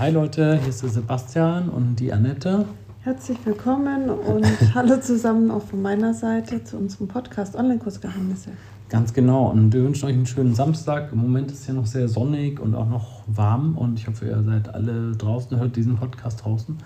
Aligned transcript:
Hi 0.00 0.10
Leute, 0.10 0.58
hier 0.58 0.70
ist 0.70 0.82
der 0.82 0.88
Sebastian 0.88 1.68
und 1.68 1.96
die 1.96 2.10
Annette. 2.10 2.64
Herzlich 3.02 3.36
willkommen 3.44 4.08
und 4.08 4.46
hallo 4.74 4.98
zusammen 4.98 5.50
auch 5.50 5.60
von 5.60 5.82
meiner 5.82 6.14
Seite 6.14 6.64
zu 6.64 6.78
unserem 6.78 7.06
Podcast 7.06 7.54
Online-Kursgeheimnisse. 7.54 8.52
Ganz 8.88 9.12
genau 9.12 9.50
und 9.50 9.74
wir 9.74 9.84
wünschen 9.84 10.06
euch 10.06 10.14
einen 10.14 10.24
schönen 10.24 10.54
Samstag. 10.54 11.12
Im 11.12 11.18
Moment 11.18 11.50
ist 11.50 11.60
es 11.60 11.66
ja 11.66 11.74
noch 11.74 11.84
sehr 11.84 12.08
sonnig 12.08 12.60
und 12.60 12.74
auch 12.74 12.88
noch 12.88 13.24
warm 13.26 13.76
und 13.76 13.98
ich 13.98 14.08
hoffe, 14.08 14.24
ihr 14.24 14.42
seid 14.42 14.74
alle 14.74 15.12
draußen, 15.12 15.58
hört 15.58 15.76
diesen 15.76 15.96
Podcast 15.96 16.46
draußen. 16.46 16.78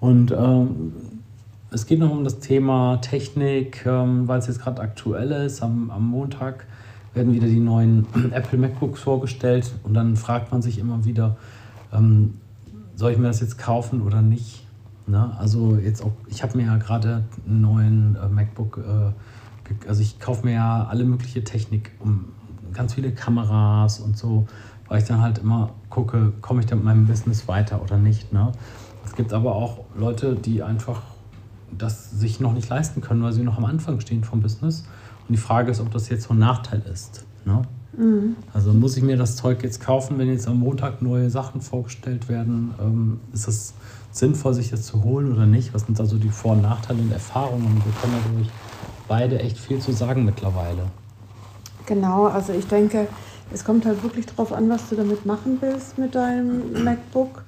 Und 0.00 0.30
ähm, 0.30 0.94
es 1.70 1.84
geht 1.84 1.98
noch 1.98 2.12
um 2.12 2.24
das 2.24 2.38
Thema 2.38 2.96
Technik, 3.02 3.84
ähm, 3.84 4.26
weil 4.26 4.38
es 4.38 4.46
jetzt 4.46 4.62
gerade 4.62 4.80
aktuell 4.80 5.32
ist. 5.32 5.62
Am, 5.62 5.90
am 5.90 6.08
Montag 6.08 6.66
werden 7.12 7.34
wieder 7.34 7.46
die 7.46 7.60
neuen 7.60 8.06
Apple 8.32 8.58
MacBooks 8.58 9.02
vorgestellt 9.02 9.70
und 9.82 9.92
dann 9.92 10.16
fragt 10.16 10.50
man 10.50 10.62
sich 10.62 10.78
immer 10.78 11.04
wieder, 11.04 11.36
ähm, 11.92 12.38
soll 12.96 13.12
ich 13.12 13.18
mir 13.18 13.26
das 13.26 13.40
jetzt 13.40 13.58
kaufen 13.58 14.02
oder 14.02 14.22
nicht? 14.22 14.66
Ne? 15.06 15.36
Also 15.38 15.76
jetzt 15.76 16.02
auch, 16.02 16.12
ich 16.28 16.42
habe 16.42 16.56
mir 16.56 16.66
ja 16.66 16.76
gerade 16.76 17.24
einen 17.46 17.60
neuen 17.60 18.16
äh, 18.16 18.28
MacBook, 18.28 18.78
äh, 18.78 19.88
also 19.88 20.02
ich 20.02 20.20
kaufe 20.20 20.46
mir 20.46 20.54
ja 20.54 20.86
alle 20.88 21.04
mögliche 21.04 21.44
Technik, 21.44 21.92
um 21.98 22.26
ganz 22.72 22.94
viele 22.94 23.12
Kameras 23.12 24.00
und 24.00 24.16
so, 24.16 24.46
weil 24.88 24.98
ich 24.98 25.04
dann 25.04 25.20
halt 25.20 25.38
immer 25.38 25.70
gucke, 25.90 26.32
komme 26.40 26.60
ich 26.60 26.66
da 26.66 26.76
mit 26.76 26.84
meinem 26.84 27.06
Business 27.06 27.48
weiter 27.48 27.82
oder 27.82 27.98
nicht. 27.98 28.32
Ne? 28.32 28.52
Es 29.04 29.14
gibt 29.14 29.32
aber 29.32 29.54
auch 29.54 29.84
Leute, 29.96 30.34
die 30.34 30.62
einfach 30.62 31.02
das 31.76 32.10
sich 32.10 32.40
noch 32.40 32.52
nicht 32.52 32.68
leisten 32.68 33.00
können, 33.00 33.22
weil 33.22 33.32
sie 33.32 33.42
noch 33.42 33.58
am 33.58 33.64
Anfang 33.64 34.00
stehen 34.00 34.24
vom 34.24 34.40
Business. 34.40 34.86
Und 35.28 35.32
die 35.32 35.40
Frage 35.40 35.70
ist, 35.70 35.80
ob 35.80 35.90
das 35.90 36.08
jetzt 36.08 36.24
so 36.24 36.34
ein 36.34 36.38
Nachteil 36.38 36.82
ist. 36.90 37.24
Ne? 37.44 37.62
Mhm. 37.96 38.36
Also 38.52 38.72
muss 38.72 38.96
ich 38.96 39.02
mir 39.02 39.16
das 39.16 39.36
Zeug 39.36 39.62
jetzt 39.62 39.80
kaufen, 39.80 40.18
wenn 40.18 40.28
jetzt 40.28 40.48
am 40.48 40.60
Montag 40.60 41.02
neue 41.02 41.30
Sachen 41.30 41.60
vorgestellt 41.60 42.28
werden? 42.28 42.74
Ähm, 42.80 43.20
ist 43.32 43.48
es 43.48 43.74
sinnvoll, 44.10 44.54
sich 44.54 44.70
das 44.70 44.82
zu 44.82 45.02
holen 45.02 45.32
oder 45.32 45.46
nicht? 45.46 45.74
Was 45.74 45.86
sind 45.86 45.98
also 46.00 46.16
die 46.16 46.30
Vor- 46.30 46.52
und 46.52 46.62
Nachteile 46.62 47.00
und 47.00 47.12
Erfahrungen? 47.12 47.82
Wir 47.84 47.92
können 48.00 48.14
dadurch 48.24 48.50
beide 49.08 49.38
echt 49.40 49.58
viel 49.58 49.80
zu 49.80 49.92
sagen 49.92 50.24
mittlerweile. 50.24 50.82
Genau, 51.86 52.26
also 52.26 52.52
ich 52.52 52.66
denke, 52.66 53.06
es 53.52 53.64
kommt 53.64 53.84
halt 53.84 54.02
wirklich 54.02 54.26
darauf 54.26 54.52
an, 54.52 54.68
was 54.70 54.88
du 54.88 54.96
damit 54.96 55.26
machen 55.26 55.58
willst 55.60 55.98
mit 55.98 56.14
deinem 56.14 56.84
MacBook. 56.84 57.44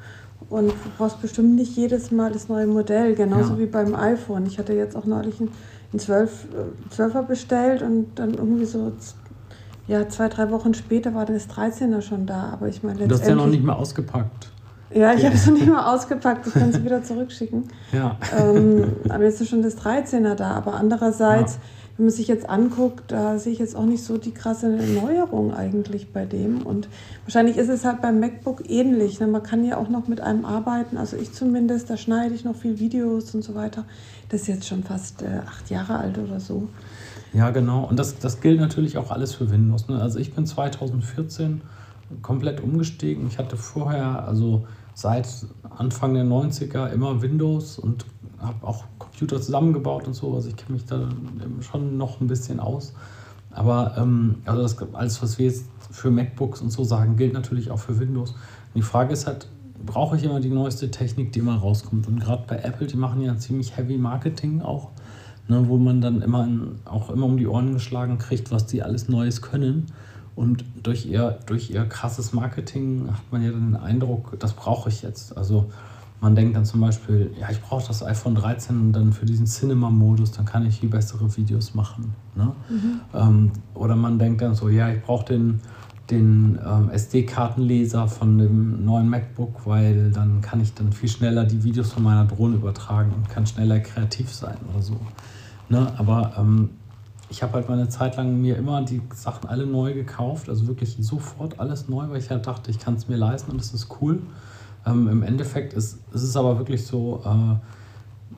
Und 0.49 0.69
du 0.69 0.91
brauchst 0.97 1.21
bestimmt 1.21 1.57
nicht 1.57 1.77
jedes 1.77 2.11
Mal 2.11 2.33
das 2.33 2.49
neue 2.49 2.67
Modell, 2.67 3.15
genauso 3.15 3.55
ja. 3.55 3.59
wie 3.61 3.67
beim 3.67 3.95
iPhone. 3.95 4.47
Ich 4.47 4.59
hatte 4.59 4.75
jetzt 4.75 4.95
auch 4.95 5.05
neulich 5.05 5.41
ein, 5.41 5.49
ein 5.93 5.99
12, 5.99 6.47
12er 6.97 7.23
bestellt 7.23 7.83
und 7.83 8.15
dann 8.17 8.35
irgendwie 8.35 8.67
so 8.67 8.93
ja, 9.89 10.09
zwei, 10.09 10.29
drei 10.29 10.51
Wochen 10.51 10.75
später 10.75 11.15
war 11.15 11.27
das 11.27 11.49
13er 11.49 12.03
schon 12.03 12.27
da. 12.27 12.51
Aber 12.53 12.69
ich 12.69 12.83
meine, 12.83 13.07
Du 13.07 13.15
hast 13.15 13.27
ja 13.27 13.35
noch 13.35 13.47
nicht 13.47 13.63
mal 13.63 13.75
ausgepackt. 13.75 14.51
Ja, 14.95 15.13
ich 15.15 15.25
habe 15.25 15.35
es 15.35 15.47
noch 15.47 15.55
nicht 15.55 15.67
mal 15.67 15.93
ausgepackt. 15.95 16.47
Ich 16.47 16.55
kann 16.55 16.71
es 16.71 16.83
wieder 16.83 17.03
zurückschicken. 17.03 17.65
Ja. 17.93 18.17
Ähm, 18.39 18.93
aber 19.09 19.25
jetzt 19.25 19.41
ist 19.41 19.49
schon 19.49 19.63
das 19.63 19.77
13er 19.79 20.35
da. 20.35 20.53
Aber 20.53 20.75
andererseits, 20.75 21.55
ja. 21.55 21.61
wenn 21.97 22.07
man 22.07 22.13
sich 22.13 22.29
jetzt 22.29 22.49
anguckt, 22.49 23.13
da 23.13 23.39
sehe 23.39 23.53
ich 23.53 23.59
jetzt 23.59 23.77
auch 23.77 23.85
nicht 23.85 24.05
so 24.05 24.17
die 24.17 24.33
krasse 24.33 24.77
Erneuerung 24.77 25.55
eigentlich 25.55 26.13
bei 26.13 26.25
dem. 26.25 26.63
Und 26.63 26.89
wahrscheinlich 27.25 27.57
ist 27.57 27.69
es 27.69 27.85
halt 27.85 28.01
beim 28.01 28.21
MacBook 28.21 28.69
ähnlich. 28.69 29.21
Ne? 29.21 29.27
Man 29.27 29.43
kann 29.43 29.65
ja 29.65 29.77
auch 29.77 29.89
noch 29.89 30.09
mit 30.09 30.21
einem 30.21 30.45
arbeiten. 30.45 30.97
Also 30.97 31.17
ich 31.17 31.33
zumindest, 31.33 31.91
da 31.91 31.97
schneide 31.97 32.35
ich 32.35 32.45
noch 32.45 32.57
viel 32.57 32.79
Videos 32.79 33.35
und 33.35 33.43
so 33.43 33.55
weiter. 33.55 33.85
Das 34.31 34.43
ist 34.43 34.49
jetzt 34.49 34.67
schon 34.67 34.83
fast 34.83 35.23
äh, 35.23 35.41
acht 35.47 35.69
Jahre 35.71 35.99
alt 35.99 36.19
oder 36.19 36.41
so. 36.41 36.69
Ja, 37.37 37.51
genau. 37.51 37.85
Und 37.85 37.99
das, 37.99 38.19
das 38.19 38.41
gilt 38.41 38.61
natürlich 38.61 38.97
auch 38.97 39.11
alles 39.11 39.35
für 39.35 39.51
Windows. 39.51 39.89
Ne? 39.89 40.01
Also 40.01 40.19
ich 40.19 40.33
bin 40.33 40.47
2014 40.47 41.61
komplett 42.23 42.63
umgestiegen. 42.63 43.27
Ich 43.27 43.37
hatte 43.37 43.59
vorher, 43.59 44.27
also 44.27 44.67
seit 44.95 45.29
Anfang 45.77 46.15
der 46.15 46.25
90er, 46.25 46.89
immer 46.89 47.21
Windows 47.21 47.79
und 47.79 48.07
habe 48.39 48.67
auch 48.67 48.85
Computer 48.99 49.39
zusammengebaut 49.39 50.07
und 50.07 50.15
so. 50.15 50.35
Also 50.35 50.49
ich 50.49 50.57
kenne 50.57 50.73
mich 50.73 50.87
da 50.87 51.11
schon 51.61 51.99
noch 51.99 52.23
ein 52.23 52.27
bisschen 52.27 52.59
aus. 52.59 52.95
Aber 53.51 53.95
ähm, 53.99 54.37
also 54.47 54.63
das, 54.63 54.95
alles, 54.95 55.23
was 55.23 55.37
wir 55.37 55.45
jetzt 55.45 55.67
für 55.91 56.11
MacBooks 56.11 56.63
und 56.63 56.71
so 56.71 56.85
sagen, 56.85 57.17
gilt 57.17 57.35
natürlich 57.35 57.71
auch 57.71 57.81
für 57.81 57.99
Windows. 57.99 58.31
Und 58.31 58.77
die 58.77 58.83
Frage 58.83 59.13
ist 59.13 59.27
halt, 59.27 59.47
brauche 59.85 60.17
ich 60.17 60.25
immer 60.25 60.41
die 60.41 60.49
neueste 60.49 60.91
Technik, 60.91 61.33
die 61.33 61.41
immer 61.41 61.57
rauskommt? 61.57 62.09
Und 62.09 62.19
gerade 62.19 62.45
bei 62.47 62.57
Apple, 62.57 62.87
die 62.87 62.97
machen 62.97 63.21
ja 63.21 63.37
ziemlich 63.37 63.77
Heavy 63.77 63.99
Marketing 63.99 64.63
auch 64.63 64.89
ne, 65.49 65.69
wo 65.69 65.77
man 65.77 66.01
dann 66.01 66.23
immer 66.23 66.45
in, 66.45 66.77
auch 66.85 67.11
immer 67.11 67.27
um 67.27 67.37
die 67.37 67.47
Ohren 67.47 67.73
geschlagen 67.73 68.19
kriegt, 68.19 68.51
was 68.51 68.67
die 68.67 68.83
alles 68.83 69.09
Neues 69.09 69.43
können. 69.43 69.87
Und 70.35 70.65
durch 70.83 71.07
ihr, 71.07 71.39
durch 71.47 71.71
ihr 71.71 71.87
krasses 71.87 72.33
Marketing 72.33 73.09
hat 73.11 73.23
man 73.31 73.43
ja 73.43 73.51
den 73.51 73.75
Eindruck, 73.75 74.39
das 74.39 74.53
brauche 74.53 74.91
ich 74.91 75.03
jetzt. 75.03 75.37
Also 75.37 75.71
man 76.21 76.35
denkt 76.35 76.57
dann 76.57 76.65
zum 76.65 76.81
Beispiel, 76.81 77.31
ja, 77.41 77.51
ich 77.51 77.61
brauche 77.61 77.87
das 77.87 78.03
iPhone 78.03 78.35
13 78.35 78.93
dann 78.93 79.13
für 79.13 79.27
diesen 79.27 79.47
Cinema-Modus, 79.47 80.33
dann 80.33 80.45
kann 80.45 80.67
ich 80.67 80.81
viel 80.81 80.89
bessere 80.89 81.37
Videos 81.37 81.75
machen. 81.75 82.15
Ne? 82.35 82.53
Mhm. 82.69 83.01
Ähm, 83.15 83.53
oder 83.75 83.97
man 83.97 84.19
denkt 84.19 84.43
dann 84.43 84.55
so, 84.55 84.69
ja, 84.69 84.91
ich 84.91 85.03
brauche 85.03 85.27
den, 85.27 85.61
den 86.11 86.59
ähm, 86.65 86.91
SD-Kartenleser 86.91 88.07
von 88.09 88.39
dem 88.39 88.85
neuen 88.85 89.09
MacBook, 89.09 89.67
weil 89.67 90.11
dann 90.13 90.41
kann 90.41 90.61
ich 90.61 90.75
dann 90.75 90.93
viel 90.93 91.09
schneller 91.09 91.45
die 91.45 91.65
Videos 91.65 91.93
von 91.93 92.03
meiner 92.03 92.25
Drohne 92.25 92.57
übertragen 92.57 93.13
und 93.13 93.29
kann 93.29 93.47
schneller 93.47 93.81
kreativ 93.81 94.33
sein 94.33 94.57
oder 94.73 94.83
so. 94.83 94.97
Ne? 95.69 95.93
Aber 95.97 96.35
ähm, 96.39 96.71
ich 97.29 97.43
habe 97.43 97.55
halt 97.55 97.69
meine 97.69 97.89
Zeit 97.89 98.17
lang 98.17 98.41
mir 98.41 98.57
immer 98.57 98.83
die 98.83 99.03
Sachen 99.15 99.49
alle 99.49 99.67
neu 99.67 99.95
gekauft, 99.95 100.49
also 100.49 100.69
wirklich 100.69 100.97
sofort 101.01 101.59
alles 101.59 101.89
neu, 101.89 102.09
weil 102.09 102.19
ich 102.19 102.31
halt 102.31 102.47
dachte, 102.47 102.71
ich 102.71 102.79
kann 102.79 102.95
es 102.95 103.09
mir 103.09 103.17
leisten 103.17 103.51
und 103.51 103.61
es 103.61 103.75
ist 103.75 103.89
cool. 104.01 104.21
Ähm, 104.87 105.09
Im 105.09 105.23
Endeffekt 105.23 105.73
ist, 105.73 105.99
ist 106.13 106.23
es 106.23 106.37
aber 106.37 106.59
wirklich 106.59 106.87
so, 106.87 107.23
äh, 107.25 107.57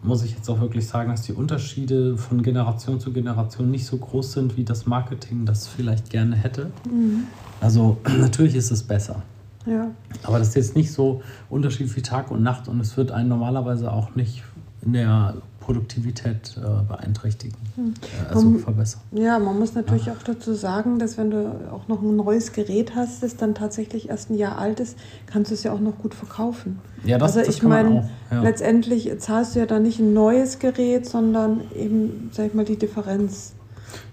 muss 0.02 0.22
ich 0.22 0.34
jetzt 0.34 0.48
auch 0.48 0.60
wirklich 0.60 0.86
sagen, 0.86 1.10
dass 1.10 1.22
die 1.22 1.32
Unterschiede 1.32 2.16
von 2.16 2.42
Generation 2.42 3.00
zu 3.00 3.12
Generation 3.12 3.70
nicht 3.70 3.86
so 3.86 3.96
groß 3.96 4.32
sind, 4.32 4.56
wie 4.56 4.64
das 4.64 4.86
Marketing 4.86 5.44
das 5.44 5.66
vielleicht 5.66 6.10
gerne 6.10 6.36
hätte. 6.36 6.70
Mhm. 6.90 7.24
Also 7.60 7.98
natürlich 8.18 8.54
ist 8.54 8.70
es 8.70 8.82
besser. 8.82 9.22
Ja. 9.66 9.90
Aber 10.22 10.38
das 10.38 10.48
ist 10.48 10.54
jetzt 10.54 10.76
nicht 10.76 10.92
so 10.92 11.22
Unterschied 11.50 11.94
wie 11.96 12.02
Tag 12.02 12.30
und 12.30 12.42
Nacht 12.42 12.68
und 12.68 12.80
es 12.80 12.96
wird 12.96 13.10
einen 13.10 13.28
normalerweise 13.28 13.92
auch 13.92 14.14
nicht 14.14 14.44
in 14.82 14.92
der 14.92 15.34
Produktivität 15.68 16.56
äh, 16.56 16.82
beeinträchtigen, 16.88 17.58
hm. 17.74 17.92
äh, 18.00 18.34
also 18.34 18.48
man, 18.48 18.60
verbessern. 18.60 19.02
Ja, 19.12 19.38
man 19.38 19.58
muss 19.58 19.74
natürlich 19.74 20.06
ja. 20.06 20.14
auch 20.14 20.22
dazu 20.22 20.54
sagen, 20.54 20.98
dass 20.98 21.18
wenn 21.18 21.30
du 21.30 21.70
auch 21.70 21.88
noch 21.88 22.00
ein 22.00 22.16
neues 22.16 22.52
Gerät 22.52 22.94
hast, 22.94 23.22
das 23.22 23.36
dann 23.36 23.54
tatsächlich 23.54 24.08
erst 24.08 24.30
ein 24.30 24.38
Jahr 24.38 24.56
alt 24.56 24.80
ist, 24.80 24.96
kannst 25.26 25.50
du 25.50 25.54
es 25.54 25.64
ja 25.64 25.72
auch 25.72 25.80
noch 25.80 25.98
gut 25.98 26.14
verkaufen. 26.14 26.78
Ja, 27.04 27.18
das, 27.18 27.36
also 27.36 27.46
das 27.46 27.54
ich 27.54 27.62
meine, 27.62 28.08
ja. 28.30 28.40
letztendlich 28.40 29.10
zahlst 29.18 29.56
du 29.56 29.58
ja 29.58 29.66
dann 29.66 29.82
nicht 29.82 29.98
ein 29.98 30.14
neues 30.14 30.58
Gerät, 30.58 31.04
sondern 31.04 31.60
eben, 31.76 32.30
sag 32.32 32.46
ich 32.46 32.54
mal, 32.54 32.64
die 32.64 32.78
Differenz. 32.78 33.52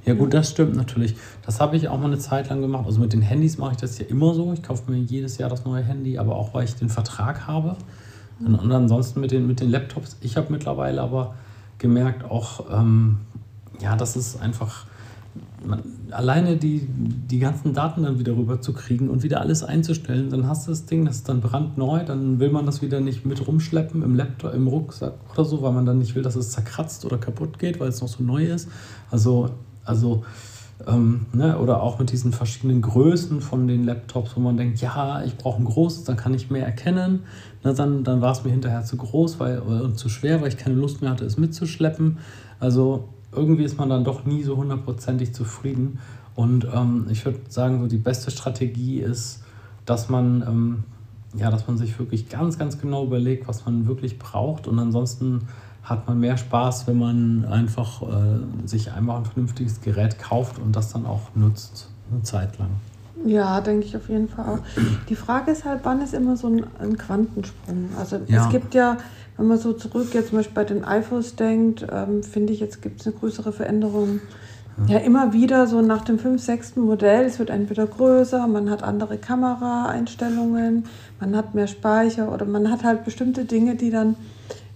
Ja 0.05 0.13
gut, 0.13 0.33
das 0.33 0.49
stimmt 0.49 0.75
natürlich. 0.75 1.15
Das 1.45 1.61
habe 1.61 1.77
ich 1.77 1.87
auch 1.87 1.97
mal 1.97 2.07
eine 2.07 2.17
Zeit 2.17 2.49
lang 2.49 2.59
gemacht. 2.59 2.85
Also 2.85 2.99
mit 2.99 3.13
den 3.13 3.21
Handys 3.21 3.57
mache 3.57 3.71
ich 3.71 3.77
das 3.77 3.97
ja 3.97 4.05
immer 4.07 4.33
so. 4.33 4.51
Ich 4.51 4.61
kaufe 4.61 4.91
mir 4.91 4.97
jedes 4.97 5.37
Jahr 5.37 5.49
das 5.49 5.63
neue 5.63 5.83
Handy, 5.83 6.17
aber 6.17 6.35
auch 6.35 6.53
weil 6.53 6.65
ich 6.65 6.75
den 6.75 6.89
Vertrag 6.89 7.47
habe. 7.47 7.77
Und 8.39 8.71
ansonsten 8.71 9.21
mit 9.21 9.31
den, 9.31 9.47
mit 9.47 9.61
den 9.61 9.69
Laptops, 9.69 10.17
ich 10.21 10.35
habe 10.35 10.51
mittlerweile 10.51 11.01
aber 11.01 11.35
gemerkt, 11.77 12.23
auch, 12.25 12.65
ähm, 12.71 13.17
ja, 13.79 13.95
das 13.95 14.15
ist 14.15 14.41
einfach, 14.41 14.85
man, 15.65 15.81
alleine 16.11 16.57
die, 16.57 16.87
die 16.87 17.39
ganzen 17.39 17.73
Daten 17.73 18.03
dann 18.03 18.19
wieder 18.19 18.35
rüber 18.35 18.61
zu 18.61 18.73
kriegen 18.73 19.09
und 19.09 19.23
wieder 19.23 19.41
alles 19.41 19.63
einzustellen, 19.63 20.29
dann 20.29 20.47
hast 20.47 20.67
du 20.67 20.71
das 20.71 20.85
Ding, 20.85 21.05
das 21.05 21.17
ist 21.17 21.29
dann 21.29 21.41
brandneu, 21.41 22.03
dann 22.03 22.39
will 22.39 22.51
man 22.51 22.65
das 22.65 22.81
wieder 22.81 22.99
nicht 22.99 23.25
mit 23.25 23.45
rumschleppen 23.45 24.03
im 24.03 24.15
Laptop, 24.15 24.53
im 24.53 24.67
Rucksack 24.67 25.13
oder 25.33 25.45
so, 25.45 25.61
weil 25.61 25.71
man 25.71 25.85
dann 25.85 25.99
nicht 25.99 26.15
will, 26.15 26.23
dass 26.23 26.35
es 26.35 26.51
zerkratzt 26.51 27.05
oder 27.05 27.17
kaputt 27.17 27.57
geht, 27.57 27.79
weil 27.79 27.89
es 27.89 28.01
noch 28.01 28.09
so 28.09 28.23
neu 28.23 28.45
ist. 28.45 28.69
Also, 29.11 29.49
also 29.85 30.23
ähm, 30.87 31.25
ne, 31.33 31.57
oder 31.57 31.81
auch 31.81 31.99
mit 31.99 32.11
diesen 32.11 32.33
verschiedenen 32.33 32.81
Größen 32.81 33.41
von 33.41 33.67
den 33.67 33.83
Laptops, 33.85 34.35
wo 34.35 34.41
man 34.41 34.57
denkt, 34.57 34.81
ja, 34.81 35.23
ich 35.23 35.37
brauche 35.37 35.61
ein 35.61 35.65
großes, 35.65 36.03
dann 36.03 36.17
kann 36.17 36.33
ich 36.33 36.49
mehr 36.49 36.65
erkennen. 36.65 37.23
Na, 37.63 37.73
dann 37.73 38.03
dann 38.03 38.21
war 38.21 38.33
es 38.33 38.43
mir 38.43 38.51
hinterher 38.51 38.83
zu 38.83 38.97
groß 38.97 39.39
weil, 39.39 39.59
und 39.59 39.97
zu 39.97 40.09
schwer, 40.09 40.41
weil 40.41 40.49
ich 40.49 40.57
keine 40.57 40.75
Lust 40.75 41.01
mehr 41.01 41.11
hatte, 41.11 41.25
es 41.25 41.37
mitzuschleppen. 41.37 42.17
Also 42.59 43.09
irgendwie 43.31 43.63
ist 43.63 43.77
man 43.77 43.89
dann 43.89 44.03
doch 44.03 44.25
nie 44.25 44.43
so 44.43 44.57
hundertprozentig 44.57 45.33
zufrieden. 45.33 45.99
Und 46.35 46.67
ähm, 46.73 47.07
ich 47.09 47.25
würde 47.25 47.39
sagen, 47.47 47.79
so 47.79 47.87
die 47.87 47.97
beste 47.97 48.29
Strategie 48.31 48.99
ist, 48.99 49.43
dass 49.85 50.09
man, 50.09 50.43
ähm, 50.47 50.83
ja, 51.37 51.49
dass 51.49 51.67
man 51.67 51.77
sich 51.77 51.97
wirklich 51.99 52.29
ganz, 52.29 52.57
ganz 52.57 52.79
genau 52.79 53.05
überlegt, 53.05 53.47
was 53.47 53.65
man 53.65 53.87
wirklich 53.87 54.19
braucht 54.19 54.67
und 54.67 54.79
ansonsten 54.79 55.47
hat 55.85 56.07
man 56.07 56.19
mehr 56.19 56.35
Spaß, 56.35 56.87
wenn 56.87 56.97
man 56.97 57.45
einfach 57.45 58.01
äh, 58.01 58.67
sich 58.67 58.91
einmal 58.91 59.19
ein 59.19 59.25
vernünftiges 59.25 59.81
Gerät 59.81 60.19
kauft 60.19 60.59
und 60.59 60.75
das 60.75 60.91
dann 60.91 61.05
auch 61.05 61.21
nutzt, 61.35 61.89
eine 62.11 62.23
Zeit 62.23 62.57
lang. 62.57 62.69
Ja, 63.23 63.61
denke 63.61 63.85
ich 63.85 63.95
auf 63.95 64.09
jeden 64.09 64.27
Fall 64.27 64.45
auch. 64.45 64.59
Die 65.09 65.15
Frage 65.15 65.51
ist 65.51 65.63
halt, 65.63 65.81
wann 65.83 66.01
ist 66.01 66.13
immer 66.13 66.35
so 66.37 66.47
ein, 66.47 66.65
ein 66.79 66.97
Quantensprung? 66.97 67.89
Also 67.97 68.19
ja. 68.27 68.45
es 68.45 68.49
gibt 68.49 68.73
ja, 68.73 68.97
wenn 69.37 69.47
man 69.47 69.57
so 69.57 69.73
zurück 69.73 70.13
jetzt 70.13 70.29
zum 70.29 70.39
Beispiel 70.39 70.55
bei 70.55 70.63
den 70.63 70.83
iPhones 70.83 71.35
denkt, 71.35 71.85
ähm, 71.91 72.23
finde 72.23 72.53
ich, 72.53 72.59
jetzt 72.59 72.81
gibt 72.81 73.01
es 73.01 73.07
eine 73.07 73.15
größere 73.15 73.53
Veränderung 73.53 74.19
Ja, 74.87 74.97
immer 74.97 75.31
wieder 75.31 75.67
so 75.67 75.81
nach 75.81 76.03
dem 76.03 76.19
5., 76.19 76.41
6. 76.41 76.75
Modell, 76.75 77.25
es 77.25 77.39
wird 77.39 77.49
entweder 77.49 77.87
größer, 77.87 78.45
man 78.47 78.69
hat 78.69 78.83
andere 78.83 79.17
Kameraeinstellungen, 79.17 80.85
man 81.19 81.35
hat 81.35 81.55
mehr 81.55 81.67
Speicher 81.67 82.31
oder 82.31 82.45
man 82.45 82.69
hat 82.69 82.83
halt 82.83 83.05
bestimmte 83.05 83.45
Dinge, 83.45 83.75
die 83.75 83.89
dann 83.89 84.15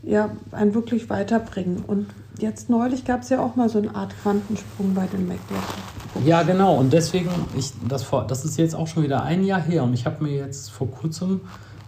ja, 0.01 0.30
einen 0.51 0.74
wirklich 0.74 1.10
weiterbringen. 1.10 1.84
Und 1.86 2.07
jetzt 2.40 2.69
neulich 2.69 3.04
gab 3.04 3.24
es 3.24 3.30
ja 3.30 3.42
auch 3.42 3.57
mal 3.57 3.68
so 3.68 3.80
eine 3.80 3.94
Art 3.94 4.13
Quantensprung 4.22 4.94
bei 4.94 5.06
den 5.07 5.28
MacBooks. 5.28 5.63
Ja, 6.25 6.44
genau. 6.44 6.75
Und 6.75 6.94
deswegen, 6.94 7.30
ich, 7.57 7.74
das, 7.88 8.04
vor, 8.04 8.25
das 8.25 8.46
ist 8.46 8.57
jetzt 8.57 8.75
auch 8.75 8.88
schon 8.88 9.04
wieder 9.04 9.24
ein 9.24 9.44
Jahr 9.44 9.62
her 9.62 9.84
und 9.84 9.94
ich 9.94 10.06
habe 10.06 10.24
mir 10.24 10.34
jetzt 10.34 10.72
vor 10.72 10.90
kurzem 10.90 11.42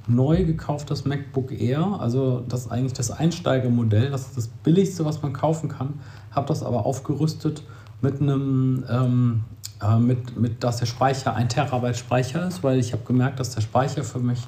neu 0.07 0.43
gekauft 0.43 0.91
das 0.91 1.05
MacBook 1.05 1.51
Air. 1.51 1.97
Also 1.99 2.43
das 2.47 2.61
ist 2.61 2.71
eigentlich 2.71 2.93
das 2.93 3.11
Einsteigermodell. 3.11 4.09
Das 4.09 4.27
ist 4.27 4.37
das 4.37 4.47
billigste, 4.47 5.05
was 5.05 5.21
man 5.21 5.31
kaufen 5.31 5.69
kann. 5.69 5.99
Habe 6.31 6.47
das 6.47 6.63
aber 6.63 6.85
aufgerüstet 6.85 7.63
mit 8.01 8.21
einem, 8.21 8.83
ähm, 8.89 9.41
äh, 9.81 9.97
mit, 9.97 10.39
mit, 10.39 10.63
dass 10.63 10.77
der 10.77 10.85
Speicher 10.85 11.35
ein 11.35 11.49
Terabyte 11.49 11.97
Speicher 11.97 12.47
ist, 12.47 12.63
weil 12.63 12.79
ich 12.79 12.93
habe 12.93 13.03
gemerkt, 13.05 13.39
dass 13.39 13.51
der 13.51 13.61
Speicher 13.61 14.03
für 14.03 14.19
mich 14.19 14.39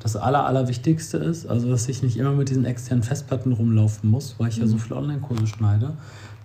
das 0.00 0.16
Aller, 0.16 0.46
Allerwichtigste 0.46 1.18
ist. 1.18 1.46
Also, 1.46 1.70
dass 1.70 1.88
ich 1.88 2.02
nicht 2.02 2.16
immer 2.16 2.32
mit 2.32 2.48
diesen 2.48 2.64
externen 2.64 3.02
Festplatten 3.02 3.52
rumlaufen 3.52 4.10
muss, 4.10 4.36
weil 4.38 4.48
ich 4.48 4.56
mhm. 4.56 4.62
ja 4.62 4.68
so 4.68 4.74
mhm. 4.76 4.80
viele 4.80 4.96
Online-Kurse 4.96 5.46
schneide. 5.46 5.94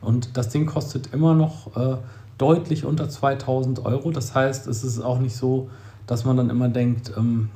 Und 0.02 0.38
das 0.38 0.50
Ding 0.50 0.66
kostet 0.66 1.14
immer 1.14 1.34
noch 1.34 1.76
äh, 1.78 1.98
deutlich 2.38 2.86
unter 2.86 3.10
2000 3.10 3.86
Euro. 3.86 4.12
Das 4.12 4.36
heißt, 4.36 4.68
es 4.68 4.84
ist 4.84 5.00
auch 5.00 5.20
nicht 5.20 5.36
so, 5.36 5.70
dass 6.08 6.26
man 6.26 6.38
dann 6.38 6.50
immer 6.50 6.68
denkt, 6.70 7.14
ähm, 7.18 7.50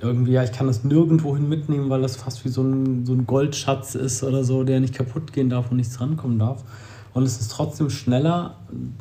irgendwie, 0.00 0.32
ja, 0.32 0.42
ich 0.42 0.52
kann 0.52 0.66
das 0.66 0.84
nirgendwohin 0.84 1.48
mitnehmen, 1.48 1.90
weil 1.90 2.00
das 2.00 2.16
fast 2.16 2.44
wie 2.44 2.48
so 2.48 2.62
ein, 2.62 3.04
so 3.04 3.12
ein 3.12 3.26
Goldschatz 3.26 3.94
ist 3.94 4.22
oder 4.22 4.44
so, 4.44 4.64
der 4.64 4.80
nicht 4.80 4.94
kaputt 4.94 5.32
gehen 5.32 5.50
darf 5.50 5.70
und 5.70 5.76
nichts 5.76 6.00
rankommen 6.00 6.38
darf. 6.38 6.64
Und 7.12 7.24
es 7.24 7.40
ist 7.40 7.50
trotzdem 7.50 7.90
schneller 7.90 8.56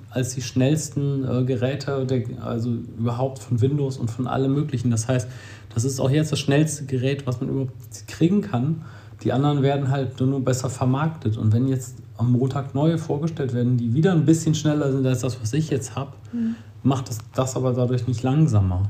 als 0.10 0.34
die 0.34 0.42
schnellsten 0.42 1.24
äh, 1.24 1.44
Geräte, 1.44 2.06
der, 2.06 2.24
also 2.44 2.72
überhaupt 2.98 3.40
von 3.40 3.62
Windows 3.62 3.98
und 3.98 4.10
von 4.10 4.28
allem 4.28 4.54
Möglichen. 4.54 4.90
Das 4.90 5.08
heißt, 5.08 5.28
das 5.74 5.86
ist 5.86 6.00
auch 6.00 6.10
jetzt 6.10 6.32
das 6.32 6.40
schnellste 6.40 6.86
Gerät, 6.86 7.28
was 7.28 7.40
man 7.40 7.50
überhaupt 7.50 8.08
kriegen 8.08 8.42
kann. 8.42 8.82
Die 9.24 9.32
anderen 9.32 9.62
werden 9.62 9.90
halt 9.90 10.20
nur 10.22 10.44
besser 10.44 10.70
vermarktet. 10.70 11.38
Und 11.38 11.54
wenn 11.54 11.68
jetzt 11.68 11.98
am 12.18 12.32
Montag 12.32 12.74
neue 12.74 12.98
vorgestellt 12.98 13.54
werden, 13.54 13.78
die 13.78 13.94
wieder 13.94 14.12
ein 14.14 14.26
bisschen 14.26 14.56
schneller 14.56 14.92
sind 14.92 15.06
als 15.06 15.20
das, 15.20 15.40
was 15.42 15.54
ich 15.54 15.70
jetzt 15.70 15.96
habe, 15.96 16.12
mhm. 16.32 16.56
macht 16.84 17.10
das, 17.10 17.20
das 17.36 17.56
aber 17.56 17.74
dadurch 17.74 18.08
nicht 18.08 18.24
langsamer. 18.24 18.84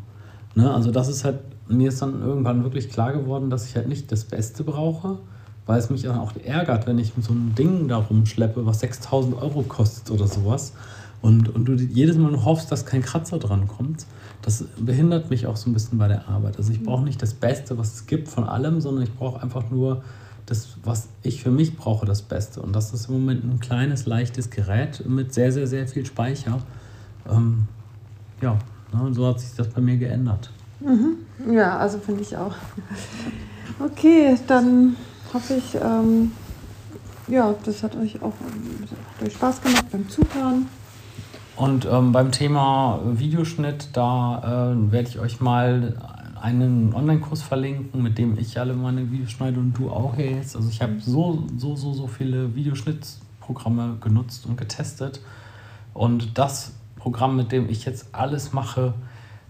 Ne? 0.55 0.73
Also 0.73 0.91
das 0.91 1.09
ist 1.09 1.25
halt, 1.25 1.39
mir 1.67 1.89
ist 1.89 2.01
dann 2.01 2.21
irgendwann 2.21 2.63
wirklich 2.63 2.89
klar 2.89 3.11
geworden, 3.13 3.49
dass 3.49 3.67
ich 3.67 3.75
halt 3.75 3.87
nicht 3.87 4.11
das 4.11 4.23
Beste 4.23 4.63
brauche, 4.63 5.19
weil 5.69 5.77
es 5.77 5.91
mich 5.91 6.01
dann 6.01 6.17
auch 6.17 6.33
ärgert, 6.43 6.87
wenn 6.87 6.97
ich 6.97 7.15
mit 7.15 7.23
so 7.23 7.31
einem 7.31 7.53
Ding 7.53 7.87
da 7.87 7.97
rumschleppe, 7.97 8.65
was 8.65 8.79
6000 8.79 9.39
Euro 9.39 9.61
kostet 9.61 10.09
oder 10.09 10.25
sowas. 10.25 10.73
Und, 11.21 11.47
und 11.53 11.65
du 11.65 11.73
jedes 11.73 12.17
Mal 12.17 12.31
nur 12.31 12.43
hoffst, 12.43 12.71
dass 12.71 12.87
kein 12.87 13.03
Kratzer 13.03 13.37
dran 13.37 13.67
kommt. 13.67 14.07
Das 14.41 14.65
behindert 14.79 15.29
mich 15.29 15.45
auch 15.45 15.57
so 15.57 15.69
ein 15.69 15.73
bisschen 15.73 15.99
bei 15.99 16.07
der 16.07 16.27
Arbeit. 16.27 16.57
Also 16.57 16.71
ich 16.71 16.81
brauche 16.81 17.03
nicht 17.03 17.21
das 17.21 17.35
Beste, 17.35 17.77
was 17.77 17.93
es 17.93 18.07
gibt 18.07 18.29
von 18.29 18.45
allem, 18.45 18.81
sondern 18.81 19.03
ich 19.03 19.13
brauche 19.13 19.43
einfach 19.43 19.69
nur 19.69 20.01
das, 20.47 20.69
was 20.83 21.09
ich 21.21 21.43
für 21.43 21.51
mich 21.51 21.77
brauche, 21.77 22.07
das 22.07 22.23
Beste. 22.23 22.63
Und 22.63 22.75
das 22.75 22.91
ist 22.91 23.07
im 23.07 23.19
Moment 23.19 23.43
ein 23.43 23.59
kleines, 23.59 24.07
leichtes 24.07 24.49
Gerät 24.49 25.07
mit 25.07 25.35
sehr, 25.35 25.51
sehr, 25.51 25.67
sehr 25.67 25.87
viel 25.87 26.03
Speicher. 26.03 26.63
Ähm, 27.29 27.67
ja, 28.41 28.57
ne, 28.91 29.03
und 29.03 29.13
so 29.13 29.27
hat 29.27 29.39
sich 29.39 29.53
das 29.55 29.67
bei 29.67 29.81
mir 29.81 29.97
geändert. 29.97 30.49
Mhm. 30.79 31.53
Ja, 31.53 31.77
also 31.77 31.99
finde 31.99 32.23
ich 32.23 32.35
auch. 32.35 32.55
Okay, 33.79 34.35
dann 34.45 34.97
hoffe 35.33 35.55
ich, 35.55 35.75
ähm, 35.75 36.31
ja, 37.27 37.53
das 37.63 37.83
hat 37.83 37.95
euch 37.95 38.21
auch 38.21 38.33
hat 38.33 39.27
euch 39.27 39.33
Spaß 39.33 39.61
gemacht 39.61 39.85
beim 39.91 40.09
Zuhören. 40.09 40.67
Und 41.55 41.85
ähm, 41.91 42.11
beim 42.11 42.31
Thema 42.31 43.01
Videoschnitt, 43.03 43.89
da 43.93 44.71
äh, 44.71 44.91
werde 44.91 45.09
ich 45.09 45.19
euch 45.19 45.41
mal 45.41 45.97
einen 46.41 46.93
Online-Kurs 46.93 47.41
verlinken, 47.41 48.01
mit 48.01 48.17
dem 48.17 48.37
ich 48.37 48.59
alle 48.59 48.73
meine 48.73 49.11
Videos 49.11 49.31
schneide 49.31 49.59
und 49.59 49.73
du 49.73 49.89
auch 49.89 50.17
jetzt. 50.17 50.55
Also 50.55 50.69
ich 50.69 50.81
habe 50.81 50.93
mhm. 50.93 51.01
so, 51.01 51.43
so, 51.57 51.75
so, 51.75 51.93
so 51.93 52.07
viele 52.07 52.55
Videoschnittprogramme 52.55 53.97
genutzt 53.99 54.45
und 54.45 54.57
getestet. 54.57 55.19
Und 55.93 56.37
das 56.37 56.73
Programm, 56.95 57.35
mit 57.35 57.51
dem 57.51 57.69
ich 57.69 57.85
jetzt 57.85 58.07
alles 58.13 58.53
mache, 58.53 58.93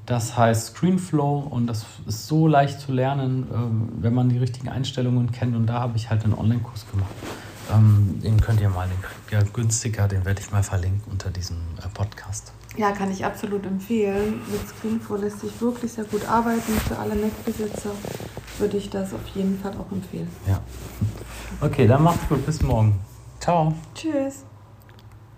das 0.10 0.36
heißt 0.36 0.74
Screenflow 0.74 1.48
und 1.52 1.68
das 1.68 1.86
ist 2.08 2.26
so 2.26 2.48
leicht 2.48 2.80
zu 2.80 2.92
lernen, 2.92 3.48
ähm, 3.54 3.90
wenn 4.02 4.16
man 4.16 4.28
die 4.28 4.40
richtigen 4.40 4.68
Einstellungen 4.68 5.32
kennt. 5.32 5.56
Und 5.56 5.68
da 5.68 5.82
habe 5.82 5.98
ich 5.98 6.10
halt 6.10 6.24
einen 6.24 6.34
Online-Kurs 6.34 6.90
gemacht. 6.90 7.12
Ähm, 7.72 8.20
den 8.24 8.42
könnt 8.42 8.60
ihr 8.60 8.70
mal, 8.70 8.88
den 8.88 8.98
ja, 9.30 9.46
günstiger, 9.54 10.08
den 10.08 10.26
werde 10.26 10.42
ich 10.42 10.52
mal 10.52 10.64
verlinken 10.64 11.04
unter 11.12 11.30
diesem 11.30 11.58
äh, 11.78 11.88
Podcast. 11.94 12.52
Ja, 12.76 12.92
kann 12.92 13.12
ich 13.12 13.24
absolut 13.24 13.64
empfehlen. 13.68 14.42
Mit 14.52 14.68
Screenflow 14.68 15.18
lässt 15.18 15.42
sich 15.42 15.62
wirklich 15.62 15.94
sehr 15.94 16.06
gut 16.06 16.28
arbeiten. 16.28 16.74
Für 16.88 16.98
alle 16.98 17.14
Mac-Besitzer 17.14 17.92
würde 18.58 18.78
ich 18.78 18.90
das 18.90 19.14
auf 19.14 19.28
jeden 19.36 19.60
Fall 19.60 19.74
auch 19.74 19.92
empfehlen. 19.92 20.28
Ja. 20.48 20.60
Okay, 21.62 21.86
dann 21.86 22.02
macht's 22.02 22.28
gut. 22.28 22.44
Bis 22.48 22.64
morgen. 22.64 23.00
Ciao. 23.40 23.76
Tschüss. 23.94 24.44